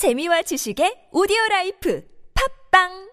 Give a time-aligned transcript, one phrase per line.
[0.00, 2.00] 재미와 지식의 오디오 라이프.
[2.32, 3.09] 팝빵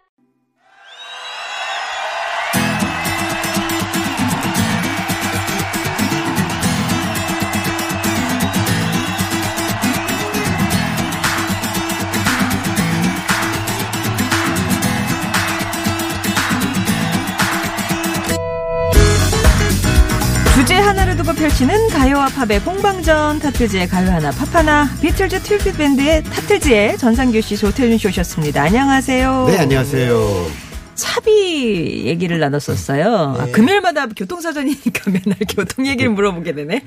[21.28, 27.41] 두고 펼치는 가요와 팝의 공방전 타틀즈의 가요 하나 팝 하나 비틀즈 tribute 밴드의 타틀즈의 전상규
[27.41, 28.64] 씨 조태준 씨 오셨습니다.
[28.64, 29.48] 안녕하세요.
[29.49, 30.48] 네, 안녕하세요.
[30.95, 33.35] 차비 얘기를 나눴었어요.
[33.40, 36.82] 아, 금요일마다 교통사전이니까 맨날 교통 얘기를 물어보게 되네.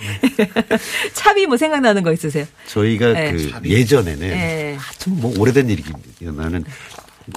[1.13, 2.47] 차비 뭐 생각나는 거 있으세요?
[2.67, 3.33] 저희가 네.
[3.33, 4.79] 그 예전에는 네.
[4.99, 6.65] 좀뭐 오래된 일이기보다는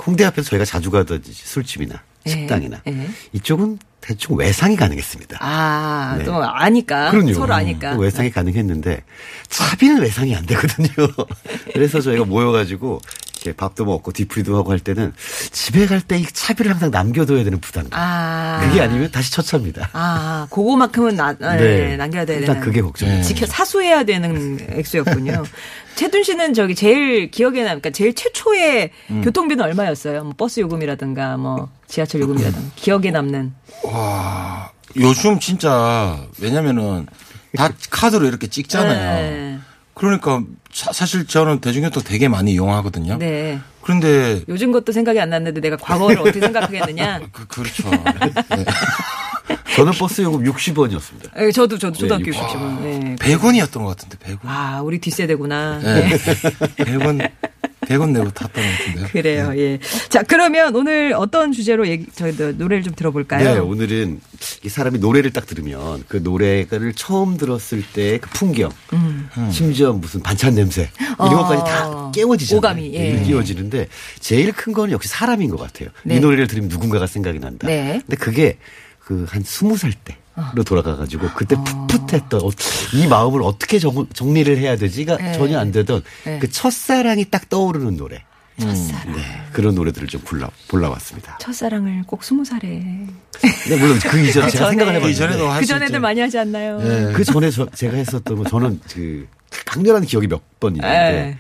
[0.05, 2.31] 홍대 앞에서 저희가 자주 가던 술집이나 네.
[2.31, 3.09] 식당이나 네.
[3.33, 5.37] 이쪽은 대충 외상이 가능했습니다.
[5.39, 6.25] 아, 네.
[6.25, 7.09] 또 아니까.
[7.11, 7.33] 그럼요.
[7.33, 7.95] 서로 아니까.
[7.95, 9.01] 외상이 가능했는데
[9.47, 10.89] 차비는 외상이 안 되거든요.
[11.73, 12.99] 그래서 저희가 모여가지고
[13.43, 15.13] 이렇게 밥도 먹고 뒤풀이도 하고 할 때는
[15.51, 17.91] 집에 갈 때 이 차비를 항상 남겨둬야 되는 부담감.
[17.99, 18.59] 아.
[18.63, 19.89] 그게 아니면 다시 첫차입니다.
[19.93, 21.57] 아, 그거만큼은 나, 네.
[21.57, 21.97] 네.
[21.97, 22.41] 남겨야 되는.
[22.41, 23.23] 일단 그게 걱정이에요.
[23.23, 25.43] 지켜 사수해야 되는 액수였군요.
[25.95, 29.21] 최둔 씨는 저기 제일 기억에 남, 그러니까 제일 최초의 음.
[29.21, 30.23] 교통비는 얼마였어요?
[30.23, 33.53] 뭐 버스 요금이라든가 뭐 지하철 요금이라든가 기억에 남는.
[33.83, 37.07] 와, 요즘 진짜 왜냐면은
[37.55, 39.21] 다 카드로 이렇게 찍잖아요.
[39.21, 39.52] 네.
[39.93, 43.17] 그러니까 사- 사실 저는 대중교통 되게 많이 이용하거든요.
[43.17, 43.59] 네.
[43.81, 47.21] 그런데 요즘 것도 생각이 안 났는데 내가 과거를 어떻게 생각하겠느냐?
[47.31, 47.89] 그, 그렇죠.
[47.91, 48.65] 네.
[49.75, 51.41] 저는 버스 요금 60원이었습니다.
[51.41, 52.79] 예, 저도 저도 초등학교 네, 60원.
[52.81, 53.15] 네.
[53.19, 54.39] 100원이었던 것 같은데 100원.
[54.43, 55.79] 아, 우리 뒷세대구나.
[55.79, 56.09] 네.
[56.09, 56.17] 네.
[56.85, 57.29] 100원
[57.85, 59.07] 100원 내고 탔던 것 같은데요.
[59.11, 59.79] 그래요, 예.
[60.09, 63.53] 자, 그러면 오늘 어떤 주제로 얘기, 저희 노래를 좀 들어볼까요?
[63.53, 64.19] 네, 오늘은
[64.63, 68.71] 이 사람이 노래를 딱 들으면 그 노래를 처음 들었을 때 그 풍경,
[69.51, 71.37] 심지어 무슨 반찬 냄새 이런 음.
[71.37, 71.43] 어.
[71.43, 72.57] 것까지 다 깨워지잖아요.
[72.57, 73.13] 오감이, 예.
[73.13, 73.87] 네, 깨워지는데
[74.19, 75.89] 제일 큰 거는 역시 사람인 것 같아요.
[76.03, 76.15] 네.
[76.17, 77.67] 이 노래를 들으면 누군가가 생각이 난다.
[77.67, 78.01] 네.
[78.05, 78.57] 근데 그게
[78.99, 80.15] 그 한 스무 살 때
[80.55, 81.55] 로 돌아가가지고 그때
[81.87, 82.49] 풋풋했던 어,
[82.95, 85.33] 이 마음을 어떻게 정, 정리를 해야 되지가 네.
[85.33, 86.39] 전혀 안 되던 네.
[86.39, 88.23] 그 첫사랑이 딱 떠오르는 노래.
[88.59, 89.15] 첫사랑.
[89.15, 91.37] 네, 그런 노래들을 좀 골라 골라왔습니다.
[91.39, 92.59] 첫사랑을 꼭 스무 살에.
[92.69, 94.69] 네, 물론 그 이전 제가 전에.
[94.71, 95.99] 생각을 그 해봤는데 이전에도 할그수 전에들.
[95.99, 96.77] 많이 하지 않나요?
[97.13, 99.27] 그 전에 저, 제가 했었던 거 저는 그
[99.65, 101.37] 강렬한 기억이 몇 번 있는데 네.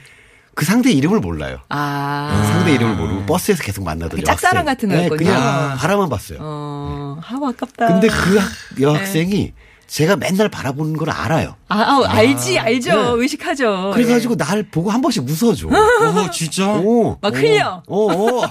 [0.55, 1.57] 그 상대 이름을 몰라요.
[1.69, 2.49] 아.
[2.53, 4.65] 상대 이름을 모르고 버스에서 계속 만나던 그 짝사랑.
[4.65, 5.17] 같은 네, 거였군요.
[5.17, 6.37] 그냥 바라만 봤어요.
[6.41, 7.87] 어, 아우, 아깝다.
[7.87, 8.49] 근데 그 학-
[8.79, 9.53] 여학생이
[9.87, 11.55] 제가 맨날 바라보는 걸 알아요.
[11.69, 13.15] 아, 아우, 알지, 알죠.
[13.15, 13.21] 네.
[13.21, 13.91] 의식하죠.
[13.93, 15.67] 그래가지고 날 보고 한 번씩 웃어줘.
[15.67, 16.67] 어, 진짜?
[16.67, 17.17] 오.
[17.21, 17.83] 막 흘려.
[17.87, 18.43] 오, 오.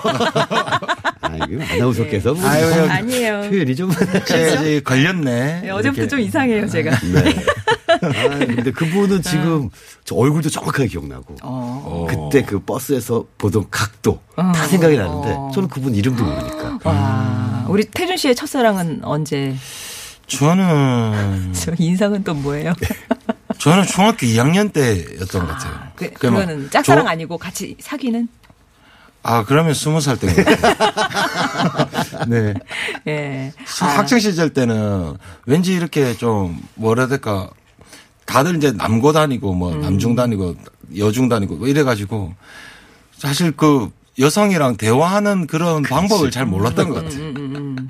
[1.22, 2.78] 아, 이거 아나운서께서 뭐 아유, 예.
[2.78, 3.40] 여기 아니에요.
[3.48, 3.90] 표현이 좀.
[4.26, 5.60] 제, 이제 걸렸네.
[5.62, 6.90] 네, 어제부터 좀 이상해요, 제가.
[7.00, 7.34] 네.
[8.02, 9.70] 아, 근데 그분은 지금
[10.04, 11.36] 저 얼굴도 정확하게 기억나고.
[11.42, 12.06] 어.
[12.08, 14.52] 그때 그 버스에서 보던 각도 어.
[14.54, 15.50] 다 생각이 나는데 어.
[15.54, 16.78] 저는 그분 이름도 모르니까.
[16.84, 17.64] 와.
[17.68, 19.54] 우리 태준 씨의 첫사랑은 언제?
[20.26, 22.72] 저는 저 인상은 또 뭐예요?
[23.58, 25.74] 저는 중학교 2학년 때였던 것 같아요.
[25.94, 28.28] 그, 그게 막 그거는 짝사랑 조- 아니고 같이 사귀는?
[29.24, 30.34] 아, 그러면 20살 때.
[32.26, 32.54] 네.
[33.06, 33.52] 예.
[33.78, 37.48] 학창 시절 때는 왠지 이렇게 좀 뭐라 해야 될까
[38.24, 40.56] 다들 이제 남고 다니고 뭐 남중 다니고
[40.96, 42.34] 여중 다니고 뭐 이래가지고
[43.16, 47.32] 사실 그 여성이랑 대화하는 그런 방법을 잘 몰랐던 것 같아요.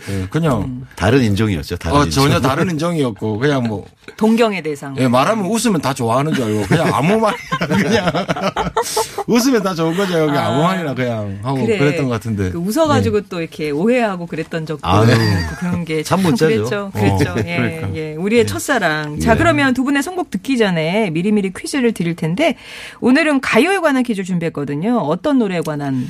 [0.07, 1.77] 네, 그냥 다른 인종이었죠.
[1.77, 2.25] 다른 어, 인종.
[2.25, 3.85] 전혀 다른 인종이었고 그냥 뭐
[4.17, 4.95] 동경의 대상.
[4.99, 8.13] 예, 말하면 웃으면 다 좋아하는 줄 알고 그냥 아무 말이나 그냥
[9.27, 10.19] 웃으면 다 좋은 거죠.
[10.19, 11.79] 여기 아 무 말이나 그냥 하고 그래.
[11.79, 12.51] 그랬던것 같은데.
[12.51, 15.05] 그 웃어가지고 또 이렇게 오해하고 그랬던 적도 아유.
[15.11, 16.55] 있고 그런 게잠참못 자죠.
[16.55, 16.91] 그랬죠.
[16.93, 17.31] 그랬죠.
[17.33, 17.95] 어, 예, 그러니까.
[17.95, 18.15] 예.
[18.15, 19.19] 우리의 첫사랑.
[19.21, 19.37] 자, 예.
[19.37, 22.57] 그러면 두 분의 선곡 듣기 전에 미리미리 퀴즈를 드릴 텐데
[23.01, 24.99] 오늘은 가요에 관한 퀴즈 준비했거든요.
[24.99, 26.07] 어떤 노래에 관한?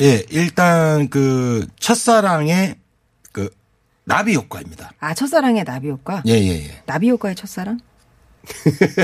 [0.00, 2.85] 예, 일단 그 첫사랑의 그
[4.06, 4.92] 나비 효과입니다.
[5.00, 6.22] 아, 첫사랑의 나비 효과.
[6.26, 6.82] 예, 예, 예.
[6.86, 7.80] 나비 효과의 첫사랑?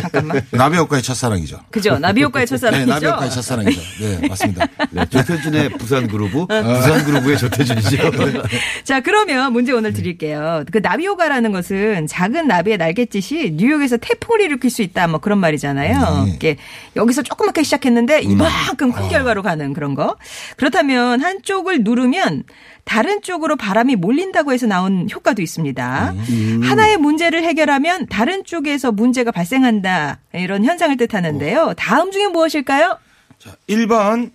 [0.00, 0.42] 잠깐만.
[0.50, 1.60] 나비 효과의 첫사랑이죠.
[1.70, 1.98] 그죠?
[1.98, 2.92] 나비 효과의 네, 첫사랑이죠.
[2.92, 3.80] 나비 효과의 첫사랑이죠.
[4.00, 4.66] 네, 맞습니다.
[4.90, 6.46] 네, 조태준의 부산 그루브, 어.
[6.46, 7.96] 부산 그루브의 조태준이죠.
[8.84, 10.64] 자, 그러면 문제 오늘 드릴게요.
[10.70, 15.08] 그 나비효과라는 것은 작은 나비의 날갯짓이 뉴욕에서 태풍을 일으킬 수 있다.
[15.08, 16.24] 뭐 그런 말이잖아요.
[16.26, 16.32] 네.
[16.34, 16.56] 이게
[16.96, 20.16] 여기서 조그맣게 시작했는데 이만큼 큰 결과로 가는 그런 거.
[20.56, 22.44] 그렇다면 한쪽을 누르면
[22.84, 26.14] 다른 쪽으로 바람이 몰린다고 해서 나온 효과도 있습니다.
[26.62, 30.18] 하나의 문제를 해결하면 다른 쪽에서 문제가 발생한다.
[30.34, 31.74] 이런 현상을 뜻하는데요.
[31.76, 32.98] 다음 중에 무엇일까요?
[33.38, 34.30] 자, 1번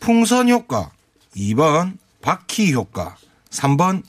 [0.00, 0.90] 풍선 효과,
[1.36, 3.16] 2번 바퀴 효과,
[3.50, 4.02] 3번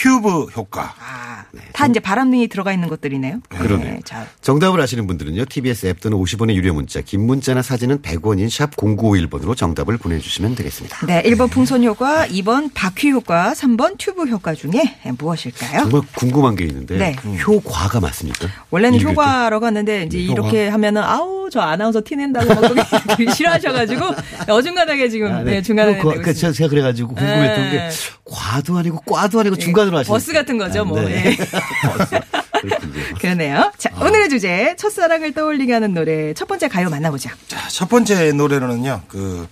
[0.00, 0.94] 튜브 효과.
[0.98, 1.44] 아,
[1.74, 3.40] 다 이제 바람등이 들어가 있는 것들이네요.
[3.50, 3.94] 그러네요.
[3.94, 5.44] 네, 자, 정답을 아시는 분들은요.
[5.44, 11.06] TBS 앱 또는 50원의 유료 문자, 긴 문자나 사진은 100원인 샵 0951번으로 정답을 보내주시면 되겠습니다.
[11.06, 15.82] 네, 1번 풍선 효과, 2번 바퀴 효과, 3번 튜브 효과 중에 무엇일까요?
[15.90, 17.16] 정말 궁금한 게 있는데 네.
[17.46, 18.48] 효과가 맞습니까?
[18.70, 19.00] 원래는.
[19.02, 20.32] 효과라고 하는데 이제 효과.
[20.32, 22.62] 이렇게 하면은 아우 저 아나운서 티낸다고 막
[23.34, 24.04] 싫어하셔가지고
[24.48, 26.32] 어중간하게 지금 아, 네, 중간에 그, 그.
[26.32, 27.70] 제가 그래가지고 궁금했던 네.
[27.70, 27.90] 게
[28.24, 31.00] 과도 아니고 과도 아니고 중간 으로 하시는 버스 같은 거죠, 뭐.
[31.00, 31.26] 네.
[31.26, 31.36] 예.
[31.36, 32.20] 그렇군요.
[33.20, 33.72] 그러네요.
[33.78, 37.30] 자, 오늘의 주제 첫사랑을 떠올리게 하는 노래 첫 번째 가요 만나보죠.
[37.48, 39.48] 자, 첫 번째 노래로는요, 그,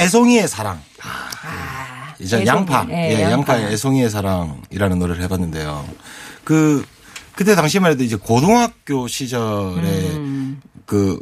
[0.00, 0.80] 애송이의 사랑.
[2.18, 2.46] 이제 애송이.
[2.46, 2.86] 양파.
[2.90, 3.32] 예, 예, 양파.
[3.32, 5.86] 양파의 애송이의 사랑이라는 노래를 해 봤는데요.
[6.44, 6.84] 그,
[7.34, 10.60] 그때 당시만 해도 이제 고등학교 시절에 음.
[10.86, 11.20] 그,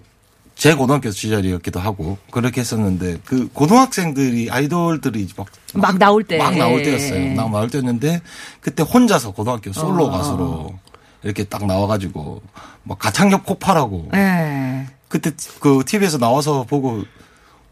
[0.64, 6.38] 제 고등학교 시절이었기도 하고 그렇게 했었는데 그 고등학생들이 아이돌들이 막, 막 나올 때.
[6.38, 6.84] 막 나올 예.
[6.84, 7.34] 때였어요.
[7.34, 8.22] 막 나올 때였는데
[8.62, 10.10] 그때 혼자서 고등학교 솔로 어.
[10.10, 10.78] 가수로
[11.22, 12.40] 이렇게 딱 나와가지고
[12.84, 14.86] 막 가창력 폭발하고 예.
[15.08, 17.02] 그때 그 TV에서 나와서 보고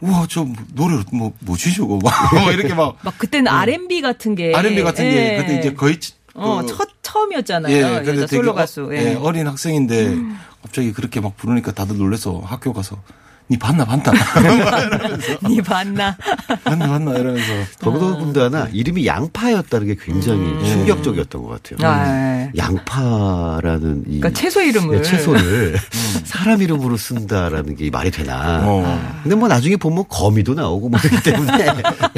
[0.02, 1.98] 우와 저 노래 뭐 뭐지 저거
[2.34, 5.36] 막뭐 이렇게 막 막 그때는 R&B 같은 게 R&B 같은 게 예.
[5.38, 5.98] 그때 이제 거의
[6.34, 7.76] 어, 그- 첫 처음이었잖아요.
[7.76, 8.84] 예, 근데 솔로 되게 가수.
[8.86, 9.10] 어, 예.
[9.10, 10.16] 예, 어린 학생인데
[10.62, 12.96] 갑자기 그렇게 막 부르니까 다들 놀래서 학교 가서
[13.52, 14.02] 니 봤나 봤나
[15.46, 16.16] 니 봤나?
[16.64, 20.64] 봤나 봤나 이러면서 더더군다나 이름이 양파였다는 게 굉장히 음.
[20.64, 21.86] 충격적이었던 것 같아요.
[21.86, 22.52] 아, 예.
[22.56, 25.76] 양파라는 이 그러니까 채소 이름을 네, 채소를
[26.24, 28.62] 사람 이름으로 쓴다라는 게 말이 되나.
[28.64, 29.18] 어.
[29.22, 31.66] 근데 뭐 나중에 보면 거미도 나오고 뭐 그렇기 때문에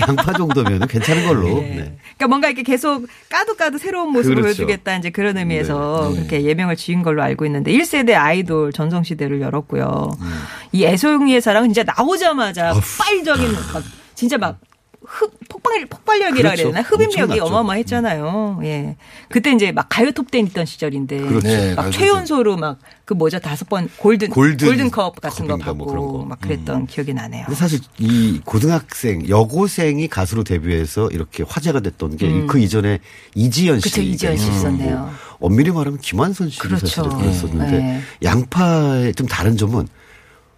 [0.06, 1.48] 양파 정도면 괜찮은 걸로.
[1.48, 1.96] 네.
[2.16, 4.62] 그러니까 뭔가 이렇게 계속 까도 까도 새로운 모습을 그렇죠.
[4.62, 6.16] 보여주겠다 이제 그런 의미에서 네.
[6.16, 10.10] 그렇게 예명을 지은 걸로 알고 있는데 1세대 아이돌 전성시대를 열었고요.
[10.20, 10.32] 음.
[10.74, 13.84] 이 애소용이의 사랑은 진짜 나오자마자 폭발적인 막
[14.16, 14.58] 진짜 막
[15.06, 16.70] 흡, 폭발, 폭발력이라 그렇죠.
[16.70, 16.88] 그래야 되나?
[16.88, 17.38] 흡입력이.
[17.38, 18.60] 어마어마했잖아요.
[18.64, 18.96] 예.
[19.28, 21.18] 그때 이제 막 가요 톱10 있던 시절인데.
[21.18, 21.46] 그렇죠.
[21.46, 23.38] 네, 막 최연소로 막 그 뭐죠?
[23.38, 26.24] 다섯 번 골든, 골든 골든 컵 같은 거 받고 뭐 거.
[26.24, 27.44] 막 그랬던 기억이 나네요.
[27.44, 33.00] 근데 사실 이 고등학생 여고생이 가수로 데뷔해서 이렇게 화제가 됐던 게그 이전에
[33.34, 33.88] 이지연 씨.
[33.88, 33.90] 음.
[33.90, 35.10] 그쵸, 이지연 씨 있었네요.
[35.38, 36.86] 엄밀히 말하면 김완선 씨도 그렇죠.
[36.86, 38.00] 사실은 그랬었는데 네.
[38.22, 39.86] 양파의 좀 다른 점은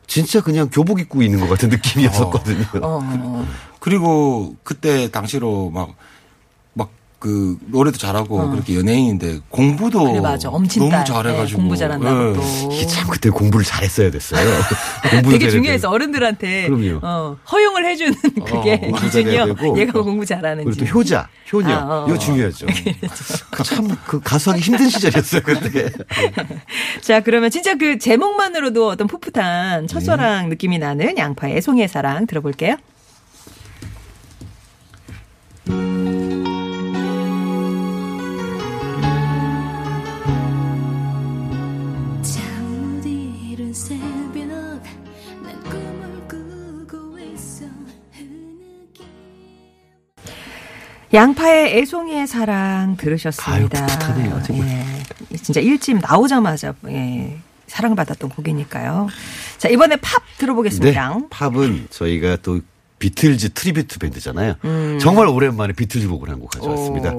[0.06, 2.64] 진짜 그냥 교복 입고 있는 것 같은 느낌이었었거든요.
[2.82, 3.46] 어.
[3.80, 5.96] 그리고 그때 당시로 막막
[7.26, 10.05] 그 노래도 잘하고 그렇게 연예인인데 공부도 어.
[10.12, 10.20] 그래.
[10.20, 12.32] 너무 잘해가지고 네, 공부 잘한다고 예.
[12.34, 12.73] 또.
[12.73, 14.49] 이게 참 그때 공부를 잘했어야 됐어요.
[15.11, 15.90] 공부도 되게 중요해서.
[15.90, 17.00] 어른들한테 그럼요.
[17.02, 18.14] 어, 허용을 해주는
[18.46, 19.55] 그게 공부 잘해야 기준이요.
[19.56, 19.78] 되고.
[19.81, 20.78] 얘가 공부 잘하는지.
[20.78, 21.69] 그리고 또 효자, 효녀.
[21.75, 22.19] 아, 어, 이거 어.
[22.19, 22.67] 중요하죠.
[23.64, 25.90] 참그 가수하기 힘든 시절이었어요, 그때.
[27.02, 32.76] 자, 그러면 진짜 그 제목만으로도 어떤 풋풋한 첫사랑 느낌이 나는 양파의 송이의 사랑 들어볼게요.
[51.16, 53.52] 양파의 애송이의 사랑 들으셨습니다.
[53.54, 54.68] 아유, 풋풋하네요, 정말.
[55.32, 55.36] 예.
[55.38, 59.08] 진짜 일집 나오자마자 예, 사랑받았던 곡이니까요.
[59.56, 61.14] 자, 이번에 팝 들어보겠습니다.
[61.18, 62.60] 네, 팝은 저희가 또
[62.98, 64.54] 비틀즈 tribute 밴드잖아요.
[64.64, 64.98] 음.
[65.00, 67.12] 정말 오랜만에 비틀즈 곡을 한 곡 가져왔습니다.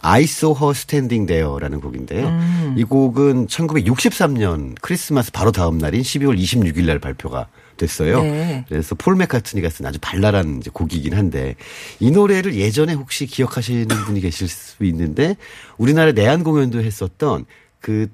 [0.00, 2.26] I Saw Her Standing There라는 곡인데요.
[2.28, 2.74] 음.
[2.76, 8.22] 이 곡은 1963년 크리스마스 바로 다음 날인 12월 26일 날 발표가 됐어요.
[8.22, 8.64] 네.
[8.68, 11.54] 그래서 폴 맥카트니가 쓴 아주 발랄한 이제 곡이긴 한데
[12.00, 15.36] 이 노래를 예전에 혹시 기억하시는 분이 계실 수 있는데
[15.78, 17.44] 우리나라 내한 공연도 했었던
[17.80, 18.08] 그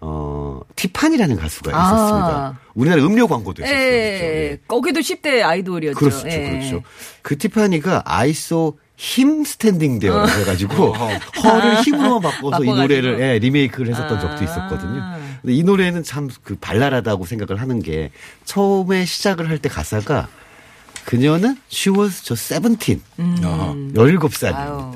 [0.00, 1.82] 어, 티파니라는 가수가 아.
[1.86, 2.60] 있었습니다.
[2.74, 3.80] 우리나라 음료 광고도 했었어요.
[3.84, 4.62] 예, 그렇죠?
[4.68, 5.98] 거기도 10대 아이돌이었죠.
[5.98, 6.28] 그렇죠.
[6.28, 6.50] 예.
[6.50, 6.82] 그렇죠.
[7.22, 10.26] 그 티파니가 I Saw Him Standing 어.
[10.26, 12.66] 해가지고 her를 him으로만 바꿔서 이.
[12.66, 14.20] 노래를 예, 리메이크를 했었던 아.
[14.20, 15.02] 적도 있었거든요.
[15.42, 18.10] 근데 이 노래는 참 그 발랄하다고 생각을 하는 게
[18.44, 20.28] 처음에 시작을 할 때 가사가
[21.04, 23.00] 그녀는 she was just 17.
[23.44, 23.74] 아하.
[23.94, 24.54] 17살입니다.
[24.54, 24.92] 아유.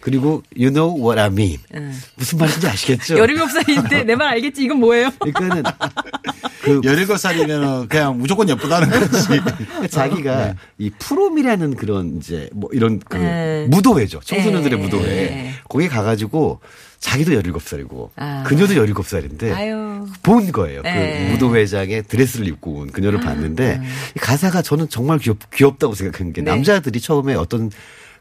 [0.00, 1.58] 그리고 you know what I mean.
[1.74, 1.92] 음.
[2.16, 3.16] 무슨 말인지 아시겠죠?
[3.22, 4.62] 17살인데 내 말 알겠지?
[4.64, 5.10] 이건 뭐예요?
[5.18, 5.62] 그러니까는
[6.62, 9.40] 그 17살이면 그냥 무조건 예쁘다는 거지.
[9.90, 13.66] 자기가 이 프롬이라는 그런 이제 뭐 이런 그 네.
[13.70, 14.20] 무도회죠.
[14.24, 14.84] 청소년들의 네.
[14.84, 15.02] 무도회.
[15.06, 15.54] 네.
[15.68, 16.60] 거기 가가지고
[17.00, 18.42] 자기도 17살이고 아.
[18.46, 20.06] 그녀도 17살인데 아유.
[20.22, 20.82] 본 거예요.
[20.82, 21.26] 네.
[21.28, 23.80] 그 무도회장에 드레스를 입고 온 그녀를 봤는데
[24.16, 26.50] 이 가사가 저는 정말 귀엽, 귀엽다고 생각한 게 네.
[26.50, 27.70] 남자들이 처음에 어떤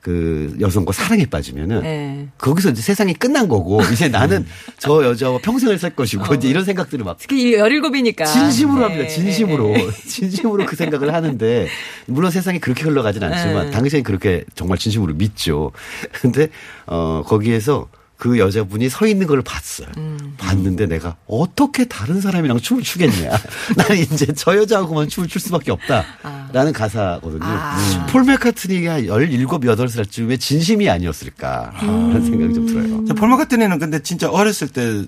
[0.01, 2.27] 그 여성과 사랑에 빠지면은 네.
[2.37, 4.45] 거기서 이제 세상이 끝난 거고 이제 나는
[4.77, 8.25] 저 여자와 평생을 살 것이고 이제 이런 생각들을 막 특히 17이니까.
[8.25, 8.83] 진심으로 네.
[8.85, 9.07] 합니다.
[9.09, 9.75] 진심으로.
[10.05, 11.67] 진심으로 그 생각을 하는데,
[12.05, 13.71] 물론 세상이 그렇게 흘러가진 않지만, 네.
[13.71, 15.71] 당신이 그렇게 정말 진심으로 믿죠.
[16.13, 16.47] 근데,
[16.85, 19.87] 어, 거기에서 그 여자분이 서 있는 걸 봤어요.
[19.97, 20.35] 음.
[20.37, 23.29] 봤는데 내가 어떻게 다른 사람이랑 춤을 추겠냐.
[23.77, 26.03] 나는 이제 저 여자하고만 춤을 출 수밖에 없다.
[26.51, 27.43] 라는 가사거든요.
[27.43, 28.07] 아.
[28.09, 31.73] 폴 맥카트니가 17, 8살쯤에 진심이 아니었을까.
[31.79, 33.05] 라는 생각이 좀 들어요.
[33.05, 35.05] 저폴 마카트니는 근데 진짜 어렸을 때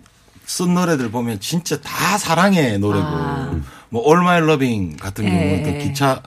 [0.50, 3.06] 쓴 노래들 보면 진짜 다 사랑의 노래고
[3.90, 5.74] 뭐 All My Loving 같은 예, 경우는 예.
[5.74, 6.24] 그 기차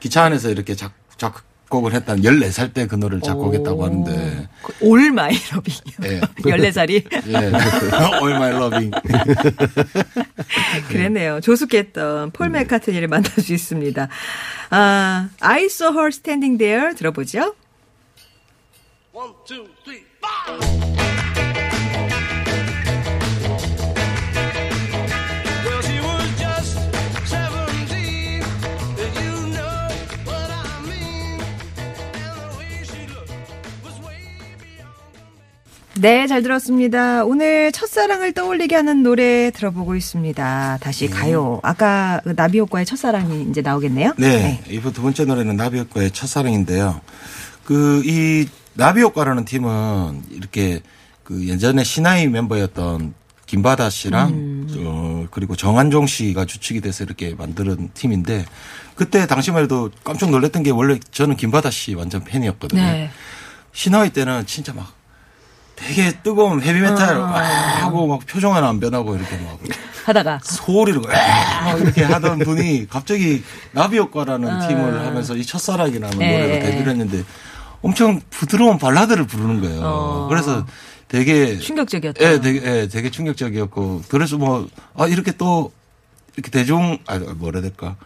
[0.00, 4.48] 기차 안에서 이렇게 작, 작 곡을 했다는 14살 때 그 노래를 작곡했다고 하는데
[4.80, 6.14] All My Loving이요.
[6.16, 6.20] 예.
[6.20, 7.04] 14살이.
[7.28, 7.34] 예.
[7.36, 8.90] All My Loving.
[10.88, 11.40] 그랬네요.
[11.40, 14.08] 조숙했던 폴 맥카트니를 만날 수 있습니다.
[14.70, 17.54] 아, I saw her standing there 들어보죠.
[19.12, 20.02] One, two, three,
[36.00, 37.26] 네, 잘 들었습니다.
[37.26, 40.78] 오늘 첫사랑을 떠올리게 하는 노래 들어보고 있습니다.
[40.80, 41.60] 다시 가요.
[41.62, 44.14] 아까 그 나비효과의 첫사랑이 이제 나오겠네요.
[44.16, 44.62] 네.
[44.70, 47.02] 이번 두 번째 노래는 나비효과의 첫사랑인데요.
[47.64, 50.80] 그, 이 나비효과라는 팀은 이렇게
[51.22, 53.12] 그 예전에 신하이 멤버였던
[53.44, 58.46] 김바다 씨랑 어, 그리고 정한종 씨가 주축이 돼서 이렇게 만드는 팀인데
[58.94, 62.80] 그때 당시만 해도 깜짝 놀랐던 게 원래 저는 김바다 씨 완전 팬이었거든요.
[62.80, 63.10] 네.
[63.72, 64.99] 신하이 때는 진짜 막
[65.80, 67.34] 되게 뜨거운 헤비메탈 막
[67.82, 69.58] 하고 막 표정 하나 안 변하고 이렇게 막
[70.04, 76.32] 하다가 소리를 막 이렇게 하던 분이 갑자기 나비효과라는 팀을 하면서 이 첫사랑이라는 네.
[76.32, 77.24] 노래로 데뷔를 했는데
[77.82, 79.80] 엄청 부드러운 발라드를 부르는 거예요.
[79.82, 80.26] 어.
[80.28, 80.66] 그래서
[81.08, 82.22] 되게 충격적이었다.
[82.24, 85.72] 예, 되게 예, 되게 충격적이었고 그래서 뭐 아 이렇게 또
[86.36, 87.96] 이렇게 대중 아 뭐라 해야 될까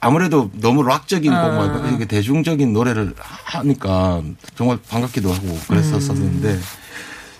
[0.00, 4.22] 아무래도 너무 락적인 곡 말고 이렇게 대중적인 노래를 하니까
[4.56, 6.58] 정말 반갑기도 하고 그랬었었는데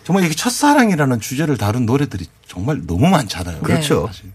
[0.04, 3.60] 정말 이게 첫사랑이라는 주제를 다룬 노래들이 정말 너무 많잖아요.
[3.60, 4.06] 그렇죠.
[4.08, 4.32] 사실.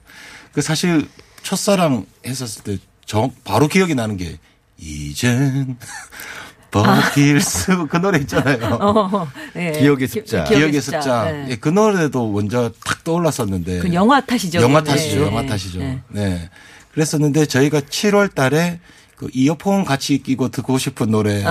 [0.54, 1.08] 그 사실
[1.44, 4.38] 첫사랑 했었을 때 정, 바로 기억이 나는 게
[4.78, 5.78] 이젠
[6.72, 8.58] 버틸 수그 노래 있잖아요.
[8.82, 9.72] 어, 네.
[9.80, 10.44] 기억의 습자.
[10.44, 11.24] 기- 기억의 습자.
[11.32, 11.48] 네.
[11.52, 13.80] 예, 그 노래도 먼저 탁 떠올랐었는데.
[13.80, 14.62] 그 영화 탓이죠.
[14.62, 14.92] 영화 네.
[14.92, 15.16] 탓이죠.
[15.20, 15.26] 네.
[15.26, 15.80] 영화 탓이죠.
[16.10, 16.50] 네.
[16.96, 17.02] 네.
[17.04, 18.80] 그랬었는데 저희가 7월 달에
[19.18, 21.42] 그 이어폰 같이 끼고 듣고 싶은 노래.
[21.46, 21.50] 아,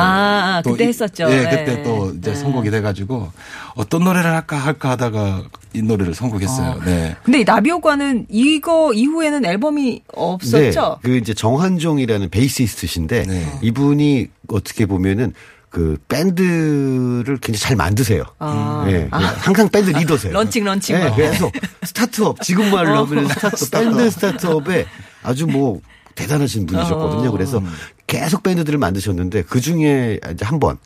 [0.59, 1.27] 아, 또 그때 이- 했었죠.
[1.29, 1.65] 네, 네.
[1.65, 2.37] 그때 또 이제 네.
[2.37, 3.33] 선곡이 돼가지고
[3.75, 6.83] 어떤 노래를 할까 할까 하다가 이 노래를 선곡했어요.
[6.85, 7.17] 네.
[7.25, 10.99] 근데 이 나비효과는 이거 이후에는 앨범이 없었죠?
[11.03, 13.47] 네, 그 이제 정한종이라는 베이시스트신데 네.
[13.63, 15.33] 이분이 어떻게 보면은
[15.75, 18.23] 그 밴드를 굉장히 잘 만드세요.
[18.39, 18.85] 아.
[18.87, 20.33] 예, 항상 밴드 리더세요.
[20.33, 20.95] 런칭, 런칭.
[20.95, 21.17] 예, 막.
[21.17, 21.51] 그래서
[21.83, 23.27] 스타트업 지금 말로 하면
[23.57, 24.87] 스타트업 밴드 스타트업에
[25.25, 25.81] 아주 뭐
[26.15, 27.29] 대단하신 분이셨거든요.
[27.29, 27.33] 어.
[27.33, 27.61] 그래서
[28.07, 30.79] 계속 밴드들을 만드셨는데 그 중에 이제 한 번.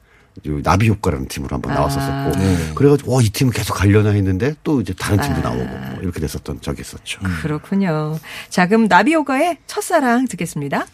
[0.62, 2.72] 나비 효과라는 팀으로 한번 나왔었었고 네.
[2.76, 6.82] 그래가지고 와이 팀은 계속 가려나 했는데 또 이제 다른 팀도 나오고 뭐 이렇게 됐었던 적이
[6.82, 7.18] 있었죠.
[7.42, 8.16] 그렇군요.
[8.48, 10.86] 자, 그럼 나비 효과의 첫사랑 듣겠습니다.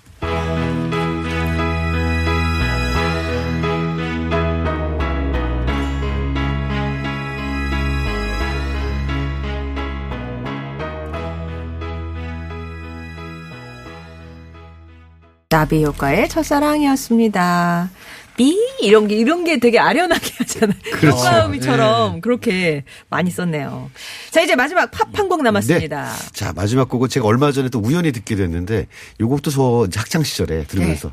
[15.59, 17.91] 나비효과의 첫사랑이었습니다.
[18.37, 20.77] 삐 이런 게 이런 게 되게 아련하게 하잖아요.
[20.95, 21.17] 그렇죠.
[21.17, 23.89] 효과음이처럼 그렇게 많이 썼네요.
[24.33, 26.05] 자 이제 마지막 팝 한 곡 남았습니다.
[26.13, 26.29] 네.
[26.33, 28.89] 자, 마지막 곡은 제가 얼마 전에 또 우연히 듣게 됐는데
[29.21, 31.13] 요 곡도 저 학창 시절에 들으면서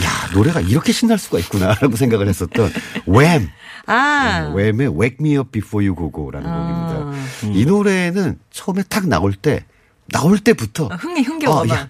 [0.00, 0.04] 네.
[0.04, 2.72] 야, 노래가 이렇게 신날 수가 있구나라고 생각을 했었던
[3.06, 3.48] 웸.
[3.86, 7.56] 아, 웸의 Wake Me Up Before You Go Go라는 곡입니다.
[7.56, 9.64] 이 노래는 처음에 딱 나올 때
[10.08, 11.78] 나올 때부터 흥이 흥겨워 어, 막.
[11.78, 11.88] 야,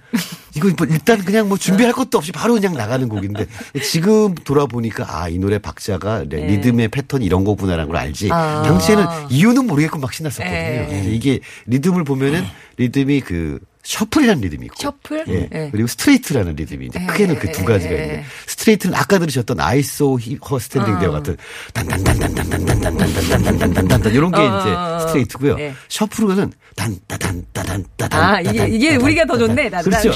[0.57, 3.47] 이거 뭐 일단 그냥 뭐 준비할 것도 없이 바로 그냥 나가는 곡인데
[3.85, 8.31] 지금 돌아보니까 아 이 노래 박자가 네, 리듬의 패턴이 이런 거구나라는 걸 알지.
[8.33, 8.63] 아.
[8.63, 11.11] 당시에는 이유는 모르겠고 막 신났었거든요.
[11.11, 12.45] 이게 리듬을 보면은
[12.79, 15.25] 리듬이 그 shuffle이라는 리듬이 있고 shuffle?
[15.29, 15.49] 예.
[15.55, 15.69] 예.
[15.71, 18.03] 그리고 스트레이트라는 리듬이 이제 크게는 그 두 가지가 예.
[18.03, 20.19] 있는데 스트레이트는 아까 들으셨던 I Saw
[20.51, 21.37] Her Standing There 같은
[21.73, 24.99] 단단단단단단단단단단단단단단 이런 게 어, 이제 어, 어.
[25.07, 25.57] 스트레이트고요.
[25.61, 25.73] 예.
[25.89, 29.71] shuffle은 단따단따단따단 아, 이게- 이게 우리가 더 좋네.
[29.71, 30.11] 그렇죠.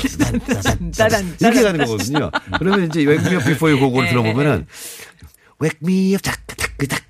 [1.41, 1.63] 이렇게.
[1.63, 2.29] 가는 거거든요.
[2.59, 4.67] 그러면 이제 Before You Go를 예, 들어보면은
[5.63, 7.05] Wake Me Up 자크 자크 자크 자크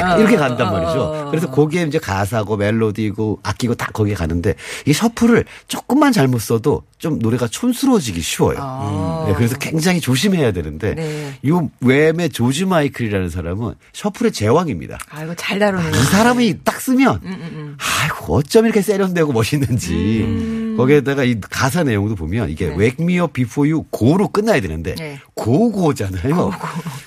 [0.00, 1.00] 어, 이렇게 간단 어, 말이죠.
[1.00, 1.30] 어.
[1.30, 4.54] 그래서 거기에 이제 가사고 멜로디고 악기고 다 거기에 가는데
[4.86, 8.56] 이 셔플을 조금만 잘못 써도 좀 노래가 촌스러워지기 쉬워요.
[8.60, 9.24] 아.
[9.28, 11.38] 네, 그래서 굉장히 조심해야 되는데 네.
[11.42, 11.50] 이
[11.82, 14.98] 웸의 조지 마이클이라는 사람은 셔플의 제왕입니다.
[15.10, 15.90] 아이고 잘 다루는.
[15.94, 22.50] 이 사람이 딱 쓰면 음, 아이고 어쩜 이렇게 세련되고 멋있는지 거기에다가 이 가사 내용도 보면
[22.50, 25.20] 이게 Wake Me Up Before You Go로 끝나야 되는데 네.
[25.34, 26.50] 고고잖아요.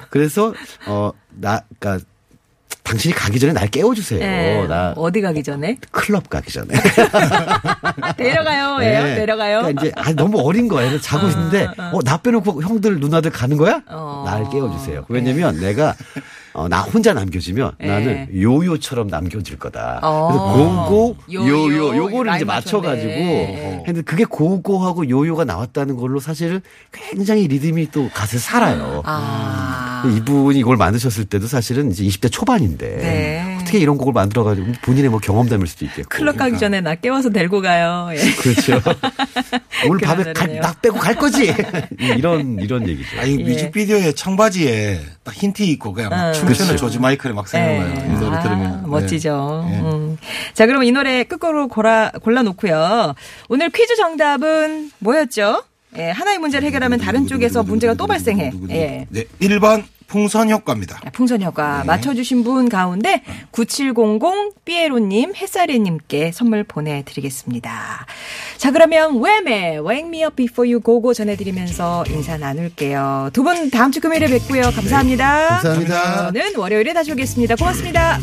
[0.09, 0.53] 그래서
[0.85, 2.05] 어나 그러니까
[2.91, 4.19] 당신이 가기 전에 날 깨워주세요.
[4.19, 4.67] 네.
[4.67, 5.77] 나 어디 가기 전에?
[5.91, 6.67] 클럽 가기 전에.
[8.17, 8.83] 데려가요.
[8.83, 9.03] 예요.
[9.05, 9.15] 네.
[9.15, 9.59] 데려가요.
[9.61, 10.67] 그러니까 이제 아, 너무 어린.
[10.67, 13.81] 그래서 자고 있는데 어, 나 빼놓고 형들 누나들 가는 거야?
[13.87, 14.23] 어.
[14.25, 15.05] 날 깨워주세요.
[15.07, 15.95] 왜냐면 내가
[16.53, 17.87] 어, 나 혼자 남겨지면 네.
[17.87, 19.99] 나는 요요처럼 남겨질 거다.
[20.03, 20.27] 어.
[20.27, 21.47] 그래서 고고 요요.
[21.47, 23.83] 요요 요거를 이제 맞춰가지고 맞췄네.
[23.87, 29.01] 했는데 그게 고고하고 요요가 나왔다는 걸로 사실은 굉장히 리듬이 또 가사에 살아요.
[29.05, 30.03] 아.
[30.17, 33.50] 이분이 이걸 만드셨을 때도 사실은 이제 20대 초반인데 네.
[33.71, 36.09] 어떻게 이런 곡을 만들어가지고 본인의 뭐 경험담일 수도 있겠고.
[36.09, 38.09] 클럽 가기 전에 나 깨워서 데리고 가요.
[38.13, 38.17] 예.
[38.35, 38.81] 그렇죠.
[39.87, 40.59] 오늘 밤에 갈.
[40.59, 41.53] 나 빼고 갈 거지.
[41.97, 43.19] 이런 이런 얘기죠.
[43.19, 43.43] 아, 이 예.
[43.43, 46.31] 뮤직비디오에 청바지에 딱 흰티 입고 그냥 막 어.
[46.33, 46.85] 춤추는 그렇죠.
[46.85, 48.13] 조지 마이클이 막 생각나요.
[48.13, 48.89] 이 노래 아, 들으면.
[48.89, 49.65] 멋지죠.
[49.69, 49.79] 네.
[49.79, 50.17] 음.
[50.53, 53.15] 자, 그럼 이 노래 끝곡으로 골라, 골라놓고요.
[53.47, 55.63] 오늘 퀴즈 정답은 뭐였죠?
[55.97, 58.51] 예, 하나의 문제를 해결하면 다른 쪽에서 문제가 또 발생해.
[58.69, 59.05] 예.
[59.09, 60.99] 네, 1번 풍선 효과입니다.
[61.13, 68.05] 풍선 효과 맞춰주신 분 가운데 9700 삐에로님 햇살이님께 선물 보내드리겠습니다.
[68.57, 73.29] 자 그러면 웸의 Wake Me Up Before You Go Go 전해드리면서 인사 나눌게요.
[73.31, 74.63] 두 분 다음 주 금요일에 뵙고요.
[74.63, 75.47] 감사합니다.
[75.47, 76.25] 감사합니다.
[76.33, 77.55] 저는 월요일에 다시 오겠습니다.
[77.55, 78.19] 고맙습니다.